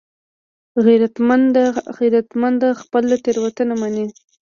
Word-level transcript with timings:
غیرتمند 2.43 2.61
خپله 2.81 3.15
تېروتنه 3.25 3.73
مني 3.81 4.05